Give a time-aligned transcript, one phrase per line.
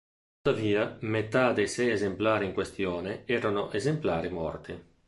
[0.41, 4.79] Tuttavia, metà dei sei esemplari in questione erano esemplari morti.